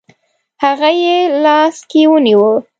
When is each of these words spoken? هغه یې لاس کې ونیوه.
هغه 0.63 0.89
یې 1.03 1.17
لاس 1.43 1.75
کې 1.89 2.01
ونیوه. 2.11 2.53